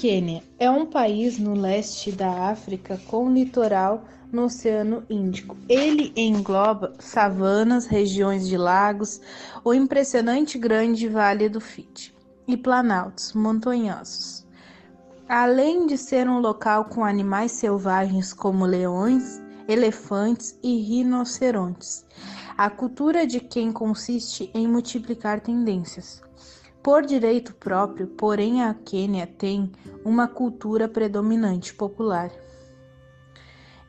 Quênia 0.00 0.42
é 0.58 0.70
um 0.70 0.86
país 0.86 1.38
no 1.38 1.52
leste 1.52 2.10
da 2.10 2.48
África 2.48 2.98
com 3.06 3.30
litoral 3.30 4.06
no 4.32 4.44
Oceano 4.44 5.04
Índico. 5.10 5.54
Ele 5.68 6.10
engloba 6.16 6.94
savanas, 6.98 7.84
regiões 7.84 8.48
de 8.48 8.56
lagos, 8.56 9.20
o 9.62 9.74
impressionante 9.74 10.56
grande 10.56 11.06
Vale 11.06 11.50
do 11.50 11.60
Fiti 11.60 12.14
e 12.48 12.56
planaltos 12.56 13.34
montanhosos. 13.34 14.46
Além 15.28 15.86
de 15.86 15.98
ser 15.98 16.26
um 16.30 16.38
local 16.38 16.86
com 16.86 17.04
animais 17.04 17.52
selvagens 17.52 18.32
como 18.32 18.64
leões, 18.64 19.38
elefantes 19.68 20.58
e 20.62 20.78
rinocerontes, 20.80 22.06
a 22.56 22.70
cultura 22.70 23.26
de 23.26 23.38
quem 23.38 23.70
consiste 23.70 24.50
em 24.54 24.66
multiplicar 24.66 25.40
tendências. 25.40 26.22
Por 26.82 27.04
direito 27.04 27.54
próprio, 27.54 28.06
porém, 28.06 28.62
a 28.62 28.72
Quênia 28.72 29.26
tem 29.26 29.70
uma 30.02 30.26
cultura 30.26 30.88
predominante 30.88 31.74
popular. 31.74 32.30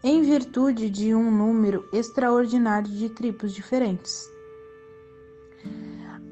Em 0.04 0.22
virtude 0.24 0.90
de 0.90 1.16
um 1.16 1.32
número 1.32 1.88
extraordinário 1.94 2.90
de 2.92 3.08
tribos 3.10 3.54
diferentes. 3.54 4.30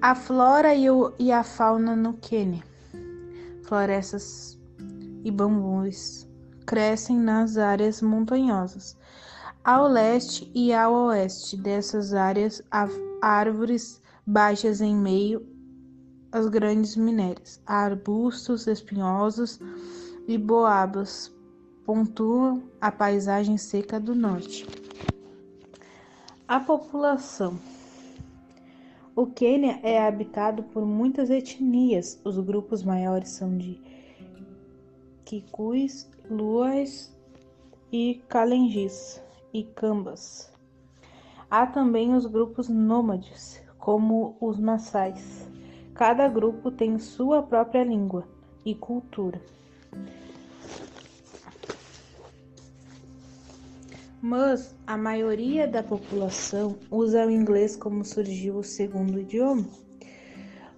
A 0.02 0.14
flora 0.14 0.76
e, 0.76 0.90
o, 0.90 1.14
e 1.18 1.32
a 1.32 1.46
fauna 1.46 1.96
no 1.96 2.16
Quênia. 2.16 2.64
Florestas 3.64 4.60
e 5.24 5.32
bambus 5.32 6.28
crescem 6.66 7.18
nas 7.18 7.58
áreas 7.58 8.02
montanhosas. 8.02 8.98
Ao 9.64 9.88
leste 9.88 10.52
e 10.54 10.74
ao 10.74 10.94
oeste 11.08 11.56
dessas 11.56 12.14
áreas 12.14 12.62
há 12.70 12.86
árvores 13.22 14.02
baixas 14.26 14.82
em 14.82 14.94
meio 14.94 15.59
às 16.32 16.48
grandes 16.48 16.96
minérias. 16.96 17.62
Arbustos 17.66 18.68
espinhosos 18.68 19.60
e 20.28 20.38
boabas 20.38 21.34
pontuam 21.86 22.64
a 22.80 22.92
paisagem 22.92 23.58
seca 23.58 24.00
do 24.00 24.14
norte. 24.16 24.68
A 26.48 26.60
população 26.60 27.60
o 29.20 29.28
Quênia 29.28 29.82
é 29.84 30.02
habitado 30.02 30.64
por 30.64 30.86
muitas 30.86 31.30
etnias. 31.30 32.18
Os 32.24 32.40
grupos 32.40 32.84
maiores 32.84 33.28
são 33.32 33.58
de 33.58 33.78
Kikuis, 35.26 36.10
Luas 36.32 37.14
e 37.92 38.22
Kalengis 38.30 39.22
e 39.54 39.66
Cambas. 39.66 40.50
Há 41.52 41.68
também 41.68 42.16
os 42.16 42.26
grupos 42.26 42.70
nômades, 42.70 43.62
como 43.78 44.38
os 44.40 44.58
Maçais. 44.58 45.49
Cada 46.00 46.30
grupo 46.30 46.72
tem 46.72 46.98
sua 46.98 47.44
própria 47.44 47.84
língua 47.84 48.26
e 48.66 48.74
cultura. 48.74 49.42
mas 54.22 54.76
a 54.86 54.98
maioria 54.98 55.68
da 55.68 55.84
população 55.84 56.78
usa 56.90 57.26
o 57.26 57.32
inglês 57.32 57.76
como 57.76 58.06
surgiu 58.06 58.58
o 58.58 58.64
segundo 58.64 59.20
idioma. 59.20 59.66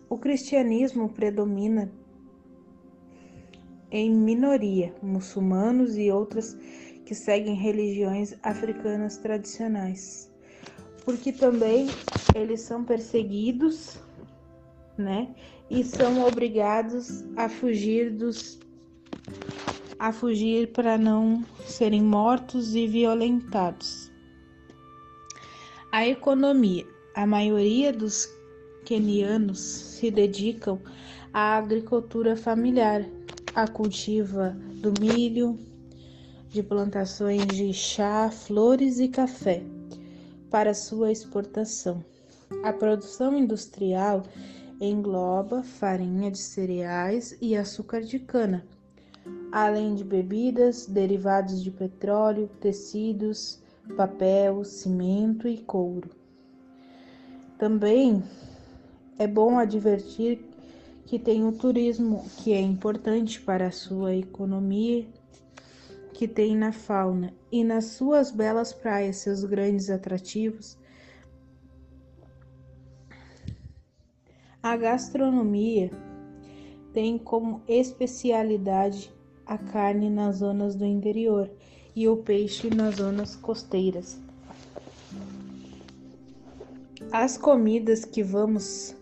O 0.10 0.18
cristianismo 0.18 1.10
predomina 1.10 1.92
em 3.92 4.12
minoria, 4.12 4.94
muçulmanos 5.04 5.98
e 5.98 6.12
outras 6.12 6.56
que 7.06 7.14
seguem 7.14 7.56
religiões 7.56 8.36
africanas 8.42 9.18
tradicionais, 9.18 10.32
porque 11.06 11.32
também 11.32 11.88
eles 12.36 12.62
são 12.62 12.84
perseguidos, 12.84 14.00
né? 15.02 15.28
E 15.70 15.84
são 15.84 16.26
obrigados 16.26 17.24
a 17.36 17.50
fugir 17.50 18.12
dos 18.12 18.60
a 20.00 20.12
fugir 20.12 20.72
para 20.72 20.98
não 20.98 21.46
serem 21.64 22.02
mortos 22.02 22.74
e 22.74 22.88
violentados. 22.88 24.12
A 25.92 26.08
economia. 26.08 26.88
A 27.14 27.28
maioria 27.28 27.92
dos 27.92 28.28
quenianos 28.86 29.60
se 29.60 30.10
dedicam 30.10 30.80
à 31.34 31.58
agricultura 31.58 32.36
familiar, 32.36 33.06
a 33.54 33.68
cultiva 33.68 34.58
do 34.76 34.94
milho, 35.00 35.60
de 36.50 36.64
plantações 36.64 37.46
de 37.46 37.74
chá, 37.74 38.32
flores 38.32 39.00
e 39.00 39.08
café 39.08 39.62
para 40.50 40.74
sua 40.74 41.12
exportação. 41.12 42.04
A 42.64 42.74
produção 42.74 43.38
industrial 43.38 44.24
engloba 44.82 45.64
farinha 45.64 46.30
de 46.30 46.40
cereais 46.40 47.38
e 47.40 47.56
açúcar 47.56 48.02
de 48.02 48.20
cana 48.20 48.66
além 49.52 49.96
de 49.96 50.04
bebidas, 50.04 50.86
derivados 50.86 51.62
de 51.62 51.70
petróleo, 51.70 52.50
tecidos, 52.60 53.60
papel, 53.98 54.64
cimento 54.64 55.48
e 55.48 55.58
couro. 55.58 56.10
Também 57.58 58.24
é 59.20 59.28
bom 59.28 59.60
advertir 59.60 60.40
que 61.06 61.20
tem 61.20 61.46
o 61.46 61.52
turismo, 61.52 62.26
que 62.38 62.54
é 62.54 62.62
importante 62.62 63.42
para 63.42 63.68
a 63.68 63.72
sua 63.72 64.16
economia, 64.16 65.06
que 66.14 66.28
tem 66.28 66.56
na 66.56 66.72
fauna 66.72 67.34
e 67.52 67.64
nas 67.64 67.86
suas 67.86 68.32
belas 68.32 68.72
praias 68.72 69.18
seus 69.18 69.44
grandes 69.44 69.90
atrativos. 69.90 70.78
A 74.64 74.78
gastronomia 74.78 75.90
tem 76.94 77.18
como 77.18 77.64
especialidade 77.68 79.12
a 79.44 79.58
carne 79.58 80.08
nas 80.08 80.38
zonas 80.38 80.76
do 80.76 80.86
interior 80.86 81.50
e 81.96 82.08
o 82.08 82.18
peixe 82.18 82.70
nas 82.70 82.98
zonas 82.98 83.36
costeiras. 83.36 84.20
As 87.12 87.38
comidas 87.38 88.06
que 88.06 88.22
vamos 88.22 88.96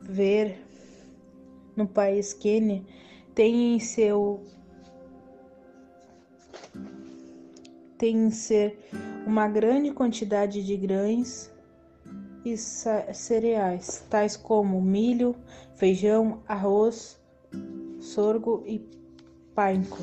ver 0.00 0.56
no 1.76 1.86
país 1.86 2.32
Quênia 2.32 2.84
têm 3.34 3.74
em 3.74 3.80
seu 3.80 4.40
tem 7.98 8.26
em 8.26 8.30
ser 8.30 8.78
uma 9.26 9.46
grande 9.48 9.90
quantidade 9.90 10.64
de 10.64 10.76
grãos 10.76 11.51
e 12.44 12.56
cereais, 12.56 14.04
tais 14.10 14.36
como 14.36 14.80
milho, 14.80 15.34
feijão, 15.76 16.42
arroz, 16.46 17.18
sorgo 18.00 18.62
e 18.66 18.80
painco. 19.54 19.98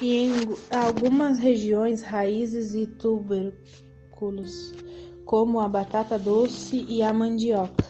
E 0.00 0.16
em 0.16 0.32
algumas 0.70 1.38
regiões, 1.38 2.02
raízes 2.02 2.74
e 2.74 2.86
tubérculos, 2.86 4.74
como 5.24 5.60
a 5.60 5.68
batata 5.68 6.18
doce 6.18 6.84
e 6.88 7.02
a 7.02 7.12
mandioca, 7.12 7.88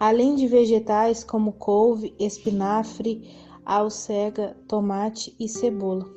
além 0.00 0.34
de 0.34 0.48
vegetais 0.48 1.22
como 1.22 1.52
couve, 1.52 2.12
espinafre, 2.18 3.22
alcega, 3.64 4.56
tomate 4.66 5.34
e 5.38 5.48
cebola. 5.48 6.08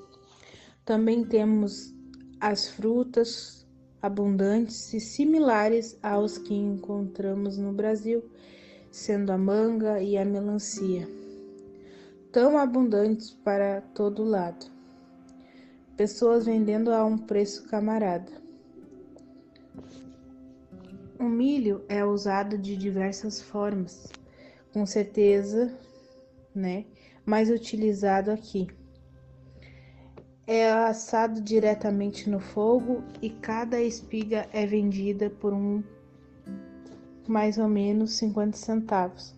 Também 0.84 1.24
temos 1.24 1.94
as 2.40 2.68
frutas 2.68 3.66
abundantes 4.02 4.94
e 4.94 5.00
similares 5.00 5.98
aos 6.04 6.38
que 6.38 6.54
encontramos 6.54 7.58
no 7.58 7.74
Brasil, 7.74 8.24
sendo 8.92 9.32
a 9.32 9.38
manga 9.38 10.00
e 10.00 10.16
a 10.16 10.24
melancia, 10.24 11.08
tão 12.32 12.58
abundantes 12.58 13.32
para 13.32 13.82
todo 13.82 14.24
lado. 14.24 14.68
Pessoas 15.98 16.46
vendendo 16.46 16.92
a 16.92 17.04
um 17.04 17.18
preço 17.18 17.68
camarada. 17.68 18.32
O 21.18 21.24
milho 21.24 21.84
é 21.88 22.06
usado 22.06 22.58
de 22.58 22.78
diversas 22.78 23.42
formas, 23.42 24.12
com 24.72 24.86
certeza, 24.86 25.74
né? 26.54 26.86
Mais 27.26 27.50
utilizado 27.50 28.30
aqui. 28.30 28.68
É 30.46 30.72
assado 30.72 31.42
diretamente 31.42 32.30
no 32.30 32.40
fogo 32.40 33.04
e 33.22 33.30
cada 33.30 33.82
espiga 33.82 34.48
é 34.54 34.66
vendida 34.66 35.30
por 35.30 35.52
um 35.52 35.84
mais 37.28 37.58
ou 37.58 37.68
menos 37.68 38.14
50 38.14 38.56
centavos. 38.56 39.34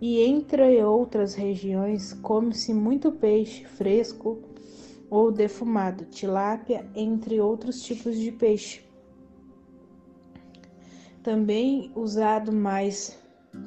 E 0.00 0.22
entre 0.22 0.80
outras 0.84 1.34
regiões, 1.34 2.12
come-se 2.12 2.72
muito 2.72 3.10
peixe 3.10 3.64
fresco 3.64 4.38
ou 5.10 5.32
defumado, 5.32 6.04
tilápia, 6.04 6.88
entre 6.94 7.40
outros 7.40 7.82
tipos 7.82 8.16
de 8.16 8.30
peixe. 8.30 8.82
Também 11.20 11.90
usado 11.96 12.52
mais 12.52 13.18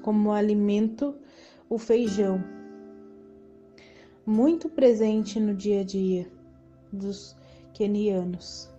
como 0.01 0.31
alimento 0.31 1.13
o 1.69 1.77
feijão 1.77 2.60
muito 4.25 4.69
presente 4.69 5.39
no 5.39 5.53
dia 5.53 5.81
a 5.81 5.83
dia 5.83 6.27
dos 6.91 7.35
quenianos. 7.73 8.69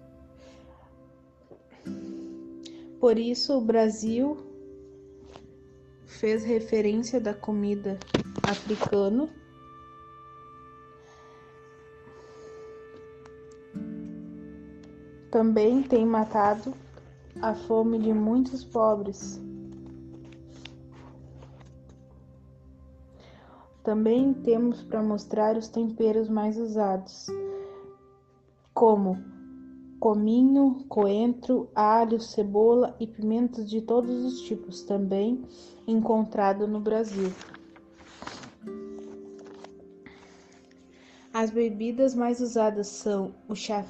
Por 3.01 3.19
isso, 3.19 3.59
o 3.59 3.61
Brasil 3.61 4.37
fez 6.07 6.45
referência 6.45 7.21
da 7.21 7.35
comida 7.35 7.99
africana. 8.45 9.29
Também 15.31 15.83
tem 15.83 16.07
matado 16.07 16.73
a 17.41 17.55
fome 17.55 17.99
de 17.99 18.13
muitos 18.13 18.63
pobres. 18.63 19.41
Também 23.83 24.33
temos 24.33 24.81
para 24.83 25.03
mostrar 25.03 25.57
os 25.57 25.69
temperos 25.69 26.29
mais 26.29 26.57
usados, 26.57 27.27
como 28.73 29.19
cominho, 29.99 30.85
coentro, 30.89 31.69
alho, 31.75 32.21
cebola 32.21 32.97
e 33.01 33.07
pimentas 33.07 33.69
de 33.69 33.81
todos 33.81 34.25
os 34.25 34.43
tipos, 34.43 34.83
também 34.83 35.45
encontrado 35.87 36.67
no 36.67 36.81
Brasil. 36.81 37.33
As 41.33 41.51
bebidas 41.51 42.15
mais 42.15 42.41
usadas 42.41 42.87
são 42.87 43.35
o 43.49 43.55
chá 43.55 43.85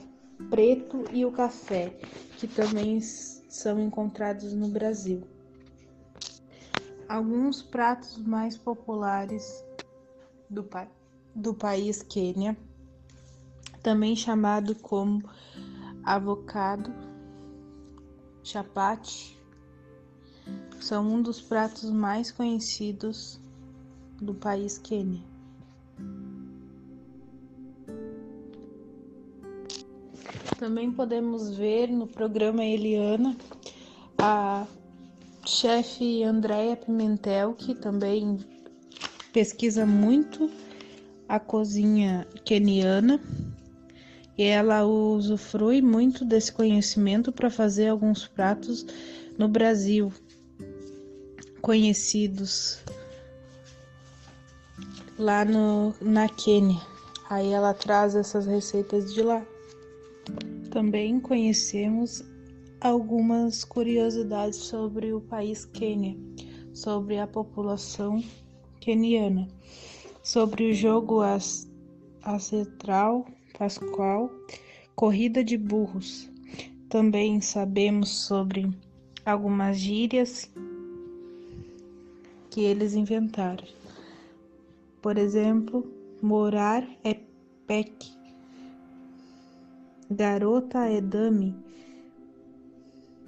preto 0.49 1.05
e 1.13 1.25
o 1.25 1.33
café, 1.33 1.91
que 2.39 2.47
também 2.47 3.01
são 3.01 3.79
encontrados 3.79 4.55
no 4.55 4.69
Brasil. 4.69 5.23
Alguns 7.09 7.63
pratos 7.63 8.17
mais 8.19 8.57
populares 8.57 9.65
do, 10.53 10.63
pa 10.63 10.87
do 11.35 11.55
país 11.55 12.03
Quênia, 12.03 12.57
também 13.83 14.15
chamado 14.15 14.75
como 14.75 15.23
avocado, 16.05 16.93
chapati, 18.45 19.39
são 20.79 21.07
um 21.07 21.23
dos 21.23 21.41
pratos 21.41 21.91
mais 21.91 22.31
conhecidos 22.31 23.41
do 24.21 24.35
país 24.35 24.77
Quênia. 24.77 25.23
Também 30.59 30.93
podemos 30.93 31.57
ver 31.57 31.89
no 31.89 32.07
programa 32.07 32.65
Eliana 32.65 33.37
a 34.19 34.67
chefe 35.45 36.23
Andréia 36.23 36.77
Pimentel, 36.77 37.55
que 37.55 37.75
também 37.75 38.39
pesquisa 39.33 39.87
muito 39.87 40.51
a 41.29 41.41
cozinha 41.41 42.27
queniana 42.45 43.19
e 44.37 44.43
ela 44.43 44.85
usufrui 44.85 45.81
muito 45.81 46.25
desse 46.25 46.53
conhecimento 46.53 47.33
para 47.33 47.49
fazer 47.49 47.89
alguns 47.89 48.27
pratos 48.27 48.85
no 49.39 49.49
Brasil 49.49 50.13
conhecidos 51.61 52.81
lá 55.19 55.45
no, 55.45 55.95
na 56.01 56.29
Quênia. 56.29 56.81
Aí 57.31 57.51
ela 57.51 57.73
traz 57.73 58.15
essas 58.15 58.47
receitas 58.47 59.15
de 59.15 59.23
lá. 59.23 59.43
Também 60.71 61.21
conhecemos 61.21 62.23
algumas 62.81 63.65
curiosidades 63.65 64.59
sobre 64.59 65.13
o 65.13 65.21
país 65.21 65.65
Quênia, 65.65 66.17
sobre 66.75 67.19
a 67.19 67.27
população 67.27 68.23
keniana, 68.83 69.47
sobre 70.25 70.71
o 70.71 70.75
jogo 70.75 71.21
ancestral 72.25 73.25
pascual, 73.57 74.29
corrida 74.97 75.45
de 75.45 75.57
burros. 75.57 76.29
Também 76.89 77.41
sabemos 77.41 78.09
sobre 78.09 78.69
algumas 79.25 79.79
gírias 79.79 80.51
que 82.51 82.61
eles 82.63 82.95
inventaram. 82.95 83.65
Por 85.01 85.17
exemplo, 85.17 85.87
morar 86.21 86.85
é 87.05 87.17
pec, 87.67 88.13
garota 90.11 90.87
é 90.87 91.01
dame, 91.01 91.55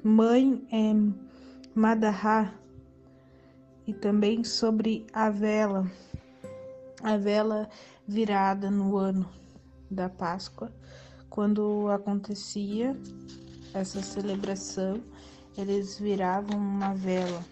mãe 0.03 0.61
é 0.73 0.93
madarra, 1.75 2.61
e 3.87 3.93
também 3.93 4.45
sobre 4.45 5.07
a 5.13 5.31
vela, 5.31 5.91
a 7.03 7.17
vela 7.17 7.69
virada 8.07 8.71
no 8.71 8.97
ano 8.97 9.29
da 9.91 10.09
Páscoa, 10.09 10.73
quando 11.29 11.89
acontecia 11.89 12.97
essa 13.73 14.01
celebração, 14.01 15.03
eles 15.57 15.99
viravam 15.99 16.57
uma 16.57 16.95
vela 16.95 17.45